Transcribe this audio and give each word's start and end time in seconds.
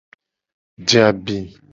Je 0.87 0.99
abi. 1.09 1.37